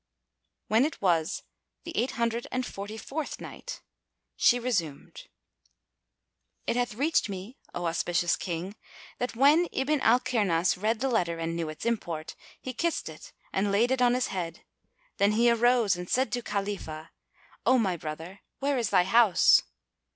When 0.67 0.83
it 0.83 0.99
was 0.99 1.43
the 1.83 1.95
Eight 1.95 2.13
Hundred 2.17 2.47
and 2.51 2.65
Forty 2.65 2.97
fourth 2.97 3.39
Night, 3.39 3.81
She 4.35 4.57
resumed, 4.57 5.27
It 6.65 6.75
hath 6.75 6.95
reached 6.95 7.29
me, 7.29 7.59
O 7.75 7.85
auspicious 7.85 8.35
King, 8.35 8.75
that 9.19 9.35
when 9.35 9.67
Ibn 9.71 10.01
al 10.01 10.19
Kirnas 10.19 10.75
read 10.75 11.01
the 11.01 11.07
letter 11.07 11.37
and 11.37 11.55
knew 11.55 11.69
its 11.69 11.85
import, 11.85 12.35
he 12.59 12.73
kissed 12.73 13.09
it 13.09 13.31
and 13.53 13.71
laid 13.71 13.91
it 13.91 14.01
on 14.01 14.15
his 14.15 14.29
head; 14.29 14.65
then 15.17 15.33
he 15.33 15.51
arose 15.51 15.95
and 15.95 16.09
said 16.09 16.31
to 16.31 16.41
Khalifah, 16.41 17.11
"O 17.67 17.77
my 17.77 17.95
brother, 17.95 18.39
where 18.57 18.79
is 18.79 18.89
thy 18.89 19.03
house?" 19.03 19.61